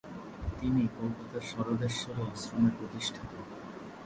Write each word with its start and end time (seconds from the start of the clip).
তিনি 0.57 0.83
কলকাতার 0.97 1.43
স্বরদেশ্বরী 1.49 2.21
আশ্রমের 2.33 2.73
প্রতিষ্ঠাতা। 2.79 3.37